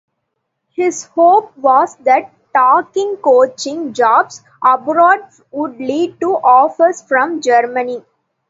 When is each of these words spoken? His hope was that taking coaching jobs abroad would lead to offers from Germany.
His 0.73 1.03
hope 1.03 1.55
was 1.55 1.95
that 1.97 2.33
taking 2.55 3.17
coaching 3.17 3.93
jobs 3.93 4.41
abroad 4.65 5.19
would 5.51 5.77
lead 5.77 6.19
to 6.21 6.37
offers 6.37 7.03
from 7.03 7.39
Germany. 7.39 8.03